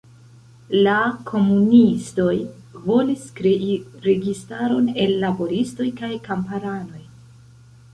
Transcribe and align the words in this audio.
La 0.87 0.95
komunistoj 1.31 2.33
volis 2.87 3.29
krei 3.41 3.79
registaron 4.09 4.93
el 5.07 5.17
laboristoj 5.27 5.91
kaj 6.03 6.15
kamparanoj. 6.31 7.09